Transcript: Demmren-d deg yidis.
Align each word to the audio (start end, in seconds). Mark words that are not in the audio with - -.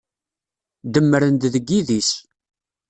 Demmren-d 0.93 1.43
deg 1.53 1.65
yidis. 1.71 2.11